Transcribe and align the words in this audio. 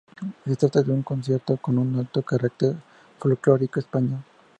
Se 0.45 0.55
trata 0.55 0.81
de 0.81 0.91
un 0.91 1.03
concierto 1.03 1.57
con 1.57 1.77
un 1.77 1.95
alto 1.99 2.23
carácter 2.23 2.75
folclórico 3.19 3.79
español. 3.79 4.23